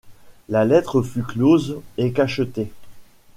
La 0.49 0.65
lettre 0.65 1.03
fut 1.03 1.21
close 1.21 1.77
et 1.99 2.11
cachetée. 2.11 2.71